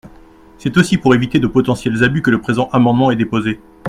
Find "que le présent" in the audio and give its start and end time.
2.23-2.69